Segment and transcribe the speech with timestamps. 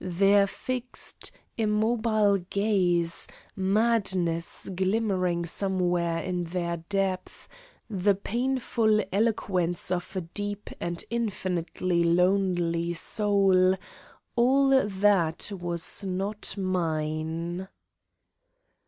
[0.03, 7.47] Their fixed, immobile gaze; madness glimmering somewhere in their depth;
[7.87, 13.75] the painful eloquence of a deep and infinitely lonely soul
[14.35, 17.67] all that was not mine.